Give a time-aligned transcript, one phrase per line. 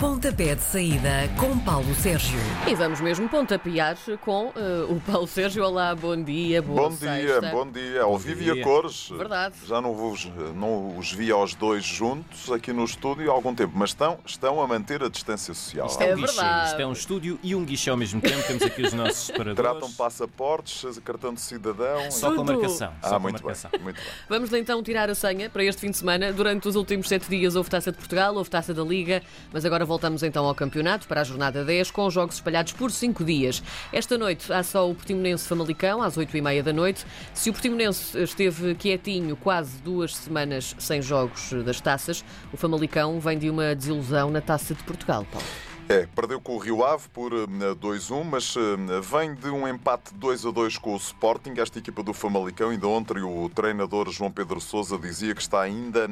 [0.00, 2.38] Pontapé de saída com Paulo Sérgio.
[2.66, 4.52] E vamos mesmo pontapear com uh,
[4.90, 5.62] o Paulo Sérgio.
[5.62, 7.40] Olá, bom dia, boa Bom sexta.
[7.40, 8.02] dia, bom dia.
[8.02, 9.10] Ao vivo e a cores.
[9.10, 9.56] Verdade.
[9.68, 10.26] Já não, vos,
[10.56, 14.62] não os vi aos dois juntos aqui no estúdio há algum tempo, mas estão, estão
[14.62, 15.86] a manter a distância social.
[15.86, 16.32] Isto é, É um guichê.
[16.34, 16.68] verdade.
[16.70, 18.42] Isto é um estúdio e um guichê ao mesmo tempo.
[18.46, 19.56] Temos aqui os nossos separadores.
[19.70, 22.10] Tratam passaportes, cartão de cidadão.
[22.10, 22.52] Só com Tudo.
[22.54, 22.92] marcação.
[23.02, 23.70] Só Ah, com muito marcação.
[23.72, 24.04] bem, muito bem.
[24.30, 26.32] Vamos então tirar a senha para este fim de semana.
[26.32, 29.22] Durante os últimos sete dias houve Taça de Portugal, houve Taça da Liga,
[29.52, 33.24] mas agora voltamos então ao campeonato para a jornada 10, com jogos espalhados por cinco
[33.24, 33.60] dias.
[33.92, 37.04] Esta noite há só o Portimonense Famalicão, às oito e meia da noite.
[37.34, 43.36] Se o Portimonense esteve quietinho quase duas semanas sem jogos das taças, o Famalicão vem
[43.36, 45.69] de uma desilusão na Taça de Portugal, Paulo.
[45.90, 50.14] É, perdeu com o Rio Ave por eh, 2-1, mas eh, vem de um empate
[50.14, 51.54] 2-2 com o Sporting.
[51.56, 56.08] Esta equipa do Famalicão, ainda ontem o treinador João Pedro Sousa dizia que está ainda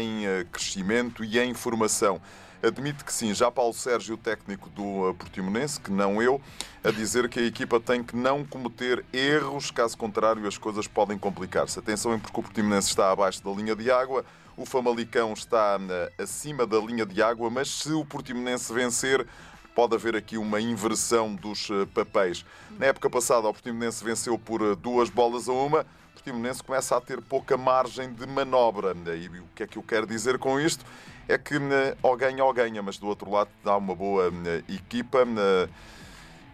[0.00, 2.20] em eh, crescimento e em formação.
[2.60, 6.40] Admite que sim, já Paulo Sérgio, técnico do eh, Portimonense, que não eu,
[6.82, 11.16] a dizer que a equipa tem que não cometer erros, caso contrário as coisas podem
[11.16, 11.78] complicar-se.
[11.78, 14.24] Atenção, porque o Portimonense está abaixo da linha de água,
[14.60, 19.26] o Famalicão está eh, acima da linha de água, mas se o Portimonense vencer,
[19.74, 22.44] pode haver aqui uma inversão dos eh, papéis.
[22.78, 25.80] Na época passada, o Portimonense venceu por eh, duas bolas a uma.
[25.80, 28.94] O Portimonense começa a ter pouca margem de manobra.
[29.16, 30.84] E o que é que eu quero dizer com isto?
[31.26, 31.54] É que
[32.02, 34.30] ou ganha ou ganha, mas do outro lado dá uma boa
[34.68, 35.26] equipa.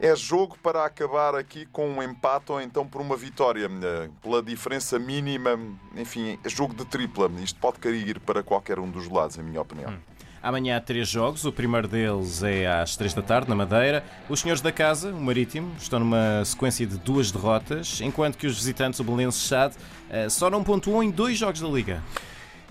[0.01, 4.43] É jogo para acabar aqui com um empate ou então por uma vitória, eh, pela
[4.43, 5.59] diferença mínima.
[5.97, 7.31] Enfim, é jogo de tripla.
[7.43, 9.95] Isto pode cair para qualquer um dos lados, em minha opinião.
[10.43, 11.45] Amanhã há três jogos.
[11.45, 14.05] O primeiro deles é às três da tarde, na Madeira.
[14.29, 18.57] Os senhores da casa, o Marítimo, estão numa sequência de duas derrotas, enquanto que os
[18.57, 19.75] visitantes, o Belenenses Chade,
[20.11, 22.03] eh, só não pontuam em dois jogos da Liga.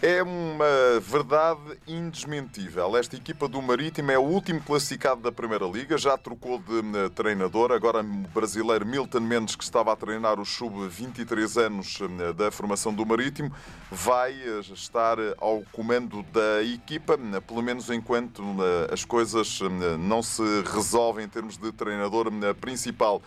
[0.02, 2.98] É uma verdade indesmentível.
[2.98, 7.10] Esta equipa do Marítimo é o último classificado da Primeira Liga, já trocou de eh,
[7.16, 7.72] treinador.
[7.72, 12.94] Agora, o brasileiro Milton Mendes, que estava a treinar o sub-23 anos eh, da formação
[12.94, 13.54] do Marítimo,
[13.90, 18.44] vai eh, estar ao comando da equipa, pelo menos enquanto
[18.92, 19.60] as coisas
[19.98, 20.44] não se
[20.74, 23.22] resolvem em termos de treinador principal.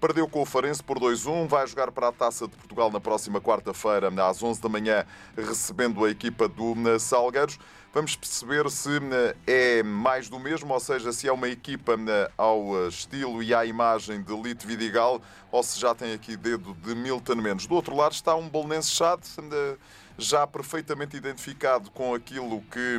[0.00, 3.40] Perdeu com o Farense por 2-1, vai jogar para a Taça de Portugal na próxima
[3.40, 5.06] quarta-feira, às 11 da manhã,
[5.36, 7.58] recebendo a equipa do eh, Salgueiros.
[7.94, 12.30] Vamos perceber se eh, é mais do mesmo, ou seja, se é uma equipa eh,
[12.36, 15.22] ao estilo e à imagem de Lito Vidigal,
[15.52, 17.68] ou se já tem aqui dedo de Milton Mendes.
[17.68, 19.76] Do outro lado está um Bolonense eh,
[20.18, 22.98] já perfeitamente identificado com aquilo que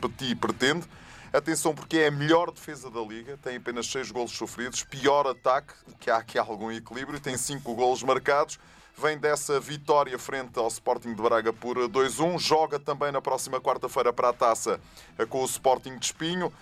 [0.00, 0.86] Petit pretende.
[1.34, 5.74] Atenção, porque é a melhor defesa da Liga, tem apenas 6 golos sofridos, pior ataque,
[5.98, 8.56] que há aqui algum equilíbrio, tem 5 golos marcados.
[8.96, 12.38] Vem dessa vitória frente ao Sporting de Braga por 2-1.
[12.38, 14.80] Joga também na próxima quarta-feira para a taça
[15.28, 16.52] com o Sporting de Espinho.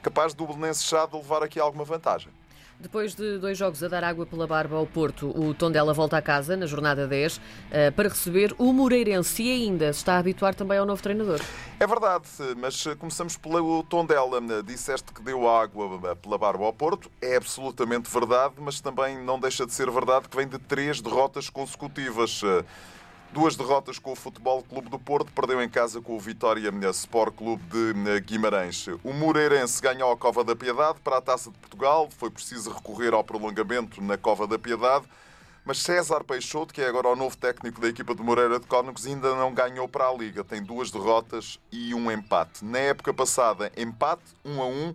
[0.00, 2.32] Capaz do Belenense Chade levar aqui alguma vantagem.
[2.84, 6.22] Depois de dois jogos a dar água pela barba ao Porto, o Tondela volta a
[6.22, 7.40] casa na jornada 10
[7.70, 11.40] eh, para receber o Moreirense e ainda se está a habituar também ao novo treinador.
[11.80, 12.28] É verdade,
[12.58, 14.38] mas começamos pelo Tondela.
[14.62, 17.10] Disseste que deu água pela barba ao Porto.
[17.22, 21.48] É absolutamente verdade, mas também não deixa de ser verdade que vem de três derrotas
[21.48, 22.42] consecutivas.
[23.34, 27.34] Duas derrotas com o Futebol Clube do Porto, perdeu em casa com o Vitória Sport
[27.34, 28.86] Clube de eh, Guimarães.
[29.02, 33.12] O Moreirense ganhou a Cova da Piedade para a Taça de Portugal, foi preciso recorrer
[33.12, 35.06] ao prolongamento na Cova da Piedade.
[35.64, 39.04] Mas César Peixoto, que é agora o novo técnico da equipa de Moreira de Cónegos,
[39.04, 40.44] ainda não ganhou para a Liga.
[40.44, 42.64] Tem duas derrotas e um empate.
[42.64, 44.94] Na época passada, empate, um a um.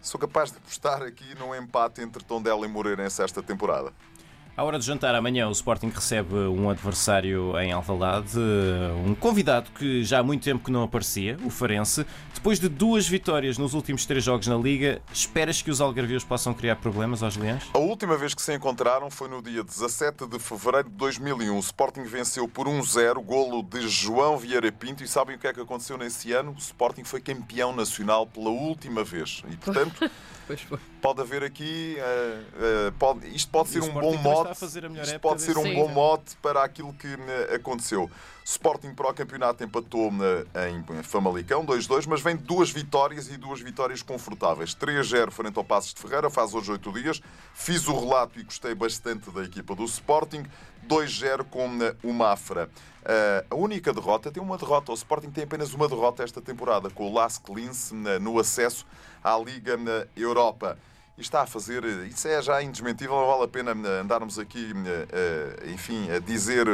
[0.00, 3.92] Sou capaz de apostar aqui num empate entre Tondela e Moreirense esta temporada.
[4.54, 8.38] À hora de jantar amanhã, o Sporting recebe um adversário em Alvalade,
[9.06, 12.04] um convidado que já há muito tempo que não aparecia, o Farense.
[12.34, 16.52] Depois de duas vitórias nos últimos três jogos na Liga, esperas que os algarvios possam
[16.52, 17.62] criar problemas aos leões?
[17.72, 21.56] A última vez que se encontraram foi no dia 17 de fevereiro de 2001.
[21.56, 25.02] O Sporting venceu por 1-0, golo de João Vieira Pinto.
[25.02, 26.52] E sabem o que é que aconteceu nesse ano?
[26.52, 29.42] O Sporting foi campeão nacional pela última vez.
[29.50, 30.10] E, portanto,
[30.44, 30.78] Pois foi.
[31.00, 31.94] pode haver aqui.
[31.96, 35.02] eh, eh, pode- isto pode E ser um bom está mote.
[35.02, 38.10] Isto pode ser um desse bom mote para aquilo que eh, aconteceu.
[38.44, 40.10] Sporting para o campeonato empatou
[40.54, 44.74] eh, em Famalicão 2-2, mas vem de duas vitórias e duas vitórias confortáveis.
[44.74, 47.22] 3-0 frente ao Passos de Ferreira, faz hoje 8 dias.
[47.54, 50.44] Fiz o relato e gostei bastante da equipa do Sporting.
[50.88, 52.68] 2-0 com eh, o Mafra.
[53.04, 54.90] Eh, a única derrota, tem uma derrota.
[54.90, 58.84] O Sporting tem apenas uma derrota esta temporada, com o Lask Linz no acesso
[59.22, 60.76] à Liga na Europa.
[61.16, 64.38] E está a fazer, eh, isso é já indesmentível, não vale a pena eh, andarmos
[64.38, 64.72] aqui,
[65.12, 66.66] eh, enfim, a dizer,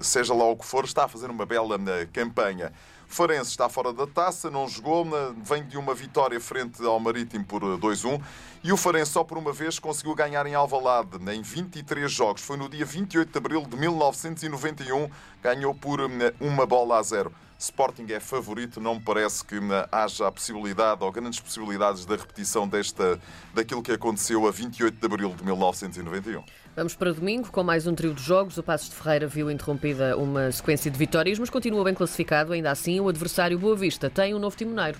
[0.00, 1.78] seja lá o que for, está a fazer uma bela
[2.12, 2.72] campanha.
[3.08, 5.04] Farense está fora da taça, não jogou,
[5.42, 8.20] vem de uma vitória frente ao Marítimo por 2-1
[8.62, 12.42] e o Farense só por uma vez conseguiu ganhar em Alvalade em 23 jogos.
[12.42, 15.10] Foi no dia 28 de abril de 1991,
[15.42, 16.00] ganhou por
[16.38, 17.32] uma bola a zero.
[17.58, 19.56] Sporting é favorito, não me parece que
[19.90, 23.18] haja a possibilidade ou grandes possibilidades da repetição desta,
[23.52, 26.44] daquilo que aconteceu a 28 de abril de 1991.
[26.78, 28.56] Vamos para domingo com mais um trio de jogos.
[28.56, 32.52] O Passos de Ferreira viu interrompida uma sequência de vitórias, mas continua bem classificado.
[32.52, 34.96] Ainda assim, o adversário Boa Vista tem um novo timoneiro.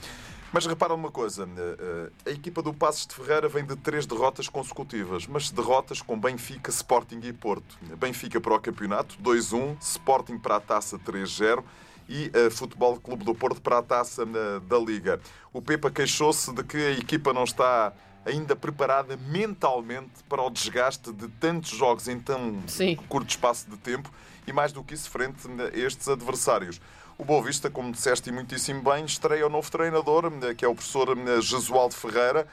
[0.53, 4.07] Mas repara uma coisa, eh, eh, a equipa do Passos de Ferreira vem de três
[4.07, 7.79] derrotas consecutivas, mas derrotas com Benfica, Sporting e Porto.
[7.97, 11.63] Benfica para o campeonato, 2-1, Sporting para a taça 3-0
[12.09, 15.21] e uh, Futebol Clube do Porto para a taça da Liga.
[15.53, 17.93] O Pepa queixou-se de que a equipa não está
[18.25, 22.97] ainda preparada mentalmente para o desgaste de tantos jogos em tão Sim.
[23.09, 24.11] curto espaço de tempo
[24.47, 26.81] e mais do que isso frente a estes adversários.
[27.17, 30.75] O Boa Vista, como disseste e muitíssimo bem, estreia o novo treinador, que é o
[30.75, 31.09] professor
[31.41, 32.47] Jesualdo Ferreira.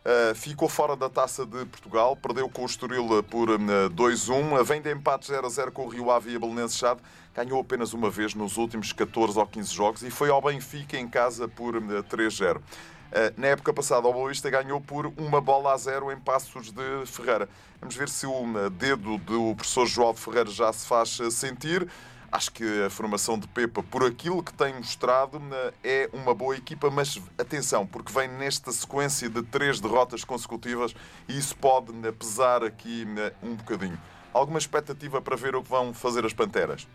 [0.00, 4.90] Uh, ficou fora da Taça de Portugal, perdeu com o Estoril por 2-1, vem de
[4.90, 7.02] empate 0-0 com o Rio Ave e a Belenenses Chade,
[7.34, 11.06] ganhou apenas uma vez nos últimos 14 ou 15 jogos e foi ao Benfica em
[11.06, 12.62] casa por 3-0.
[13.12, 16.70] Eh, na época passada, o Boa Vista ganhou por uma bola a zero em Passos
[16.70, 17.48] de Ferreira.
[17.80, 21.88] Vamos ver se o dedo do professor João Ferreira já se faz sentir.
[22.32, 25.42] Acho que a formação de Pepa, por aquilo que tem mostrado,
[25.82, 30.94] é uma boa equipa, mas atenção, porque vem nesta sequência de três derrotas consecutivas
[31.28, 33.04] e isso pode pesar aqui
[33.42, 33.98] um bocadinho.
[34.32, 36.86] Alguma expectativa para ver o que vão fazer as Panteras?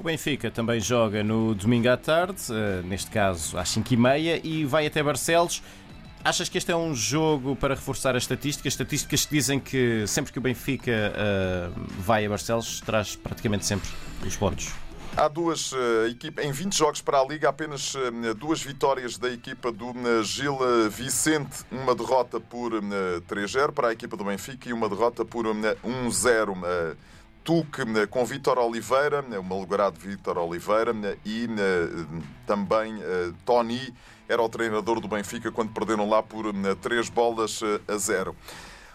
[0.00, 4.86] O Benfica também joga no domingo à tarde, eh, neste caso às 5h30, e vai
[4.86, 5.62] até Barcelos.
[6.24, 8.72] Achas que este é um jogo para reforçar as estatísticas?
[8.72, 13.90] Estatísticas que dizem que sempre que o Benfica uh, vai a Barcelos, traz praticamente sempre
[14.26, 14.72] os pontos.
[15.14, 19.28] Há duas uh, equipas, em 20 jogos para a Liga, apenas uh, duas vitórias da
[19.28, 20.56] equipa do uh, Gil
[20.88, 26.96] Vicente, uma derrota por 3-0 para a equipa do Benfica e uma derrota por 1-0.
[27.42, 30.92] Tuque com Vítor Oliveira, o malogrado Vítor Oliveira,
[31.24, 31.48] e
[32.46, 32.96] também
[33.44, 33.94] Tony
[34.28, 36.44] era o treinador do Benfica quando perderam lá por
[36.80, 38.36] três bolas a zero.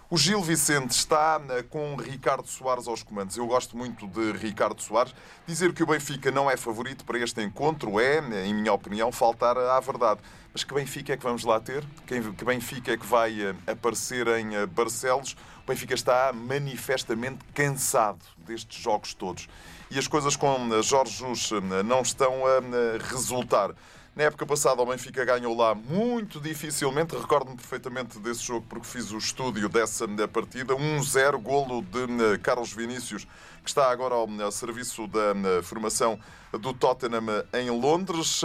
[0.07, 3.37] O Gil Vicente está com Ricardo Soares aos comandos.
[3.37, 5.15] Eu gosto muito de Ricardo Soares.
[5.47, 9.57] Dizer que o Benfica não é favorito para este encontro é, em minha opinião, faltar
[9.57, 10.21] à verdade.
[10.53, 11.83] Mas que Benfica é que vamos lá ter?
[12.05, 15.35] Que Benfica é que vai eh, aparecer em eh, Barcelos?
[15.63, 19.49] O Benfica está manifestamente cansado destes jogos todos.
[19.89, 21.49] E as coisas com eh, Jorge Jus
[21.83, 23.71] não estão a resultar.
[24.15, 27.13] Na época passada, o Benfica ganhou lá muito dificilmente.
[27.13, 30.73] Recordo-me perfeitamente desse jogo porque fiz o estúdio dessa partida.
[30.73, 33.25] 1-0, golo de eh, Carlos Vinícius,
[33.61, 36.17] que está agora ao eh, serviço da formação
[36.53, 38.41] do Tottenham em Londres.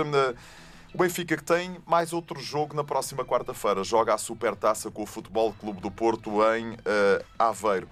[0.93, 3.85] O Benfica que tem mais outro jogo na próxima quarta-feira.
[3.85, 6.77] Joga a Supertaça com o Futebol Clube do Porto em
[7.39, 7.89] Aveiro.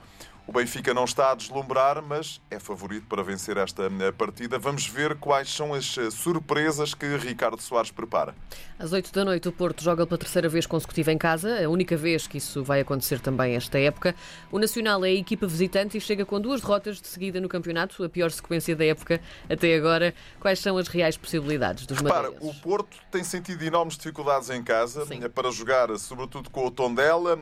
[0.49, 4.59] O Benfica não está a deslumbrar, mas é favorito para vencer esta eh, partida.
[4.59, 8.35] Vamos ver quais são as eh, surpresas que Ricardo Soares prepara.
[8.79, 11.99] Às 8 da noite, o Porto joga pela terceira vez consecutiva em casa, a única
[11.99, 14.15] vez que isso vai acontecer também esta época.
[14.51, 18.03] O Nacional é a equipa visitante e chega com duas derrotas de seguida no campeonato,
[18.03, 20.15] a pior sequência da época até agora.
[20.41, 25.05] Quais são as reais possibilidades dos Repara, o Porto tem sentido enormes dificuldades em casa
[25.05, 25.23] Sim.
[25.23, 27.39] Eh, para jogar, sobretudo com o Tondela.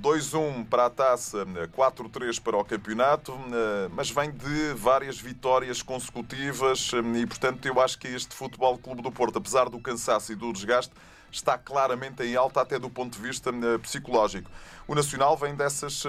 [0.00, 1.44] 2-1 para a taça,
[1.76, 7.80] 4-3 para o campeonato, eh, mas vem de várias vitórias consecutivas eh, e, portanto, eu
[7.80, 10.92] acho que este Futebol Clube do Porto, apesar do cansaço e do desgaste,
[11.30, 14.50] está claramente em alta até do ponto de vista eh, psicológico.
[14.86, 16.02] O Nacional vem dessas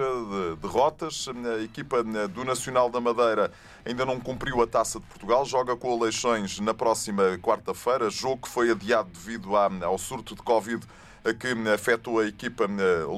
[0.61, 1.27] derrotas.
[1.27, 3.51] A equipa do Nacional da Madeira
[3.85, 5.43] ainda não cumpriu a Taça de Portugal.
[5.43, 8.09] Joga com o Leixões na próxima quarta-feira.
[8.09, 10.87] Jogo que foi adiado devido ao surto de Covid
[11.37, 12.69] que afetou a equipa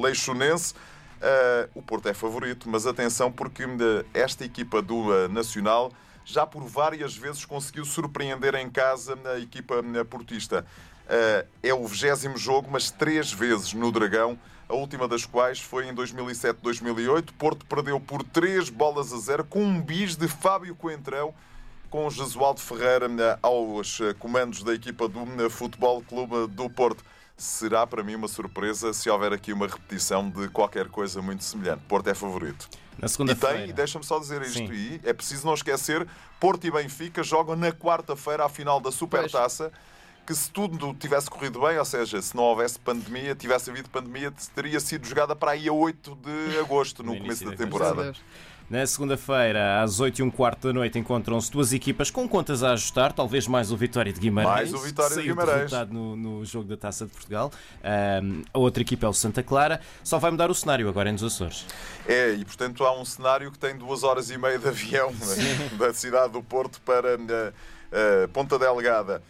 [0.02, 0.74] leixonense.
[1.22, 3.70] Uh, o Porto é favorito, mas atenção porque uh,
[4.12, 5.92] esta equipa do uh, Nacional
[6.26, 10.66] já por várias vezes conseguiu surpreender em casa a equipa portista.
[11.64, 14.38] é o vigésimo jogo, mas três vezes no Dragão,
[14.70, 17.32] a última das quais foi em 2007-2008.
[17.38, 21.34] Porto perdeu por três bolas a zero com um bis de Fábio Coentrão
[21.90, 23.10] com Jesualdo Ferreira
[23.42, 27.04] aos comandos da equipa do Futebol Clube do Porto
[27.42, 31.82] será para mim uma surpresa se houver aqui uma repetição de qualquer coisa muito semelhante.
[31.88, 32.70] Porto é favorito.
[33.00, 33.64] Na segunda-feira.
[33.64, 34.72] E tem, deixa-me só dizer isto, Sim.
[34.72, 36.08] e é preciso não esquecer,
[36.40, 39.72] Porto e Benfica jogam na quarta-feira a final da Supertaça.
[40.24, 44.32] que se tudo tivesse corrido bem, ou seja, se não houvesse pandemia, tivesse havido pandemia,
[44.54, 48.14] teria sido jogada para aí a 8 de agosto, no, No começo da temporada.
[48.72, 52.72] Na segunda-feira, às 8 e um quarto da noite, encontram-se duas equipas com contas a
[52.72, 54.72] ajustar, talvez mais o Vitória de Guimarães.
[54.72, 55.70] Mais o Vitória de Guimarães.
[55.90, 57.52] no, no jogo da Taça de Portugal.
[57.84, 59.82] Ahm, a outra equipa é o Santa Clara.
[60.02, 61.66] Só vai mudar o cenário agora é nos Açores.
[62.08, 65.70] É, e portanto há um cenário que tem duas horas e meia de avião né,
[65.78, 67.54] da cidade do Porto para eh,
[67.92, 69.22] eh, Ponta Delgada.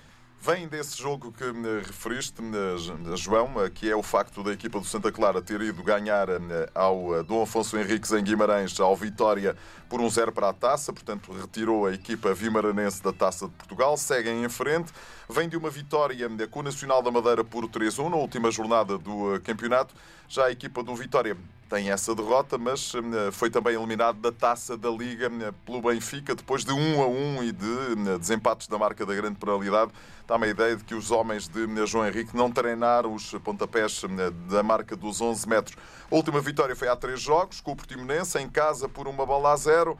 [0.43, 4.79] Vem desse jogo que me referiste, eh, João, eh, que é o facto da equipa
[4.79, 9.55] do Santa Clara ter ido ganhar eh, ao Dom Afonso Henriques em Guimarães, ao Vitória,
[9.87, 13.95] por um zero para a taça, portanto retirou a equipa vimaranense da Taça de Portugal,
[13.95, 14.91] seguem em frente.
[15.29, 19.39] Vem de uma vitória com o Nacional da Madeira por 3-1 na última jornada do
[19.43, 19.93] campeonato.
[20.27, 21.37] Já a equipa do Vitória
[21.71, 26.35] tem essa derrota, mas eh, foi também eliminado da taça da Liga eh, pelo Benfica,
[26.35, 27.65] depois de 1 a 1 e de
[28.09, 29.89] eh, desempates da marca da grande penalidade.
[30.27, 34.03] Dá-me a ideia de que os homens de João Henrique não treinaram os pontapés
[34.49, 35.77] da marca dos 11 metros.
[36.11, 39.53] A última vitória foi há três jogos, com o Portimonense, em casa por uma bola
[39.53, 39.97] a zero.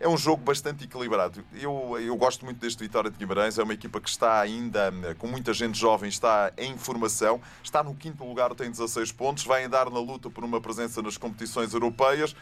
[0.00, 1.44] É um jogo bastante equilibrado.
[1.54, 3.58] Eu, eu gosto muito deste Vitória de Guimarães.
[3.58, 7.40] É uma equipa que está ainda com muita gente jovem, está em formação.
[7.62, 9.44] Está no quinto lugar, tem 16 pontos.
[9.44, 12.34] Vai andar na luta por uma presença nas competições europeias.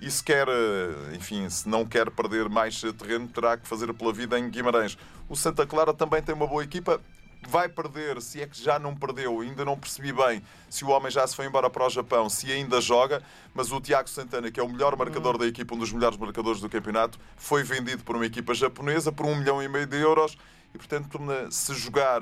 [0.00, 4.12] E se quer, eh, enfim, se não quer perder mais terreno, terá que fazer pela
[4.12, 4.98] vida em Guimarães.
[5.28, 7.00] O Santa Clara também tem uma boa equipa.
[7.48, 11.10] Vai perder, se é que já não perdeu, ainda não percebi bem se o homem
[11.10, 13.22] já se foi embora para o Japão, se ainda joga,
[13.54, 16.60] mas o Tiago Santana, que é o melhor marcador da equipa, um dos melhores marcadores
[16.60, 20.36] do campeonato, foi vendido por uma equipa japonesa por um milhão e meio de euros
[20.74, 21.18] e, portanto,
[21.50, 22.20] se jogar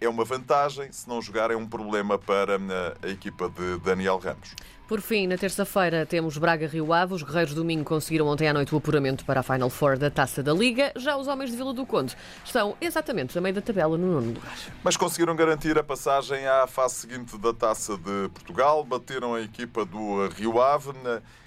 [0.00, 4.18] é uma vantagem, se não jogar é um problema para eh, a equipa de Daniel
[4.18, 4.54] Ramos.
[4.88, 7.12] Por fim, na terça-feira temos Braga-Rio Ave.
[7.12, 10.42] Os Guerreiros domingo conseguiram ontem à noite o apuramento para a Final Four da Taça
[10.42, 10.92] da Liga.
[10.96, 14.28] Já os homens de Vila do Conde estão exatamente a meio da tabela no nono
[14.32, 14.56] lugar.
[14.82, 19.84] Mas conseguiram garantir a passagem à fase seguinte da Taça de Portugal, bateram a equipa
[19.84, 20.92] do Rio Ave.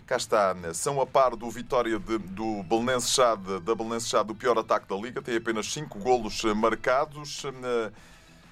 [0.05, 4.87] Cá está, são a par do Vitória de, do Belenense Chade, da Chade, pior ataque
[4.87, 7.41] da Liga, tem apenas 5 golos marcados.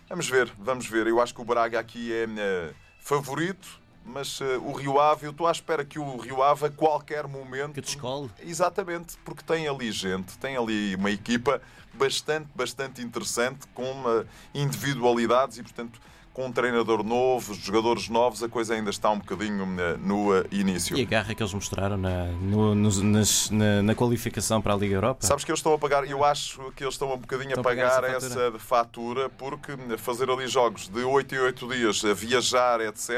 [0.10, 1.06] Vamos ver, vamos ver.
[1.06, 5.32] Eu acho que o Braga aqui é eh, favorito, mas uh, o Rio Ave, eu
[5.32, 7.74] estou à espera que o Rio Ave a qualquer momento.
[7.74, 8.32] Que descole.
[8.40, 11.62] Exatamente, porque tem ali gente, tem ali uma equipa
[11.94, 16.02] bastante, bastante interessante, com uh, individualidades e, portanto,
[16.40, 20.96] com um treinador novo, jogadores novos, a coisa ainda está um bocadinho uh, no início.
[20.98, 24.78] E a garra que eles mostraram na, no, nos- nas- na, na qualificação para a
[24.78, 25.26] Liga Europa?
[25.28, 27.68] Sabes que eles estão a pagar, eu acho que eles estão um bocadinho Estão a
[27.68, 32.06] a pagar pagar essa essa fatura, porque fazer ali jogos de 8 em 8 dias,
[32.06, 33.10] a viajar, etc.,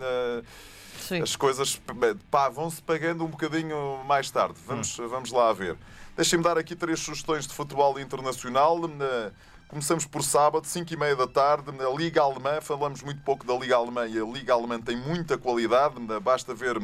[0.00, 0.42] eh,
[1.00, 1.20] Sim.
[1.20, 1.78] as coisas
[2.54, 4.54] vão-se pagando um bocadinho mais tarde.
[4.66, 5.06] Vamos, Hum.
[5.06, 5.76] vamos lá ver.
[6.16, 8.78] Deixem-me dar aqui três sugestões de futebol internacional.
[9.70, 12.60] Eh, Começamos por sábado, 5 e meia da tarde, na Liga Alemã.
[12.60, 15.94] Falamos muito pouco da Liga Alemã e a Liga Alemã tem muita qualidade.
[16.20, 16.76] Basta ver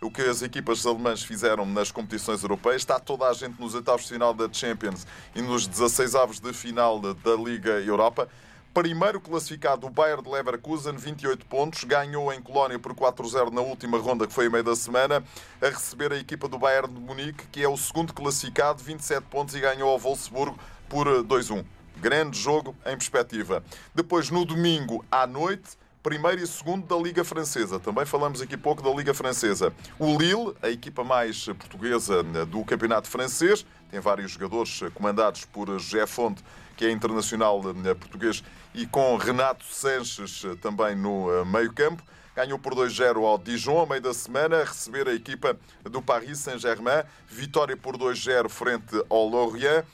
[0.00, 2.82] o que as equipas alemãs fizeram nas competições europeias.
[2.82, 6.52] Está toda a gente nos oitavos de final da Champions e nos 16 avos de
[6.52, 8.28] final da Liga Europa.
[8.72, 13.98] Primeiro classificado, o Bayern de Leverkusen, 28 pontos, ganhou em Colónia por 4-0 na última
[13.98, 15.24] ronda, que foi a meio da semana,
[15.60, 19.56] a receber a equipa do Bayern de Munique, que é o segundo classificado, 27 pontos,
[19.56, 20.56] e ganhou ao Wolfsburgo
[20.88, 21.64] por eh, 2-1.
[22.00, 23.62] Grande jogo em perspectiva.
[23.94, 27.78] Depois, no domingo à noite, primeiro e segundo da Liga Francesa.
[27.78, 29.72] Também falamos aqui pouco da Liga Francesa.
[29.98, 35.44] O Lille, a equipa mais portuguesa eh, do campeonato francês, tem vários jogadores eh, comandados
[35.44, 36.42] por José Fonte,
[36.80, 38.42] que é internacional eh, português,
[38.74, 42.02] e com Renato Sanches eh, também no eh, meio-campo.
[42.34, 46.38] Ganhou por 2-0 ao Dijon, a meio da semana, a receber a equipa do Paris
[46.38, 47.02] Saint-Germain.
[47.28, 49.84] Vitória por 2-0 frente ao Lorient.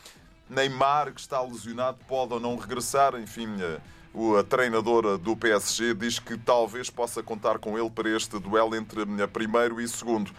[0.48, 3.14] Neymar, que está lesionado, pode ou não regressar.
[3.16, 3.78] Enfim, eh,
[4.14, 9.02] o treinador do PSG diz que talvez possa contar com ele para este duelo entre
[9.02, 10.30] eh, primeiro e segundo.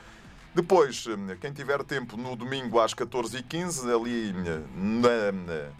[0.56, 5.72] Depois, eh, quem tiver tempo, no domingo às 14h15, ali na-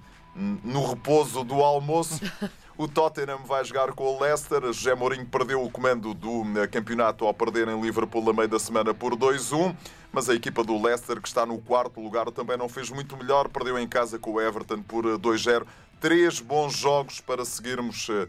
[0.64, 2.20] no repouso do almoço,
[2.78, 4.62] o Tottenham vai jogar com o Leicester.
[4.62, 8.60] José Mourinho perdeu o comando do eh, campeonato ao perder em Liverpool a meio da
[8.60, 9.76] semana por 2-1,
[10.12, 13.50] mas a equipa do Leicester, que está no quarto lugar, também não fez muito melhor.
[13.50, 15.66] Perdeu em casa com o Everton por eh, 2-0.
[16.00, 18.08] Três bons jogos para seguirmos.
[18.10, 18.28] eh,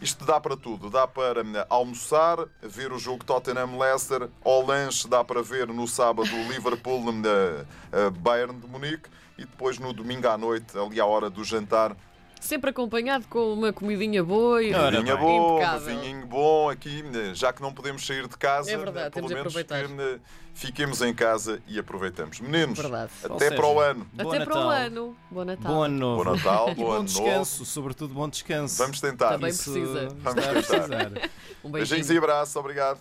[0.00, 0.88] Isto dá para tudo.
[0.88, 4.28] Dá para eh, almoçar, ver o jogo Tottenham-Leicester.
[4.44, 9.10] Ao lanche dá para ver no sábado o Liverpool eh, eh, Bayern de Munique.
[9.36, 11.96] E depois no domingo à noite, ali à hora do jantar,
[12.40, 15.16] Sempre acompanhado com uma comidinha boa e bem.
[15.16, 16.00] bom, impecável.
[16.00, 17.04] vinho bom aqui,
[17.34, 19.86] já que não podemos sair de casa, É verdade, pelo temos de menos aproveitar.
[19.86, 20.18] que eh,
[20.54, 22.40] fiquemos em casa e aproveitemos.
[22.40, 23.10] Meninos, Verdade.
[23.22, 24.06] até Ou seja, para o ano.
[24.18, 24.70] Até para o Natal.
[24.70, 25.16] ano.
[25.30, 25.72] Bom Natal.
[25.74, 26.24] Bom ano novo.
[26.24, 28.78] Bom Natal, E bom bom descanso, sobretudo bom descanso.
[28.78, 29.30] Vamos tentar.
[29.30, 30.08] Também Isso precisa.
[30.08, 30.52] Vamos tentar.
[30.52, 31.30] precisar.
[31.62, 32.14] Um Beijinhos beijinho.
[32.14, 33.00] e abraços, obrigado.